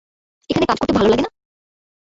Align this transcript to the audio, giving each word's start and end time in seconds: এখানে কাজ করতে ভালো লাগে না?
এখানে 0.49 0.65
কাজ 0.67 0.77
করতে 0.79 0.93
ভালো 0.97 1.07
লাগে 1.09 1.23
না? 1.23 1.29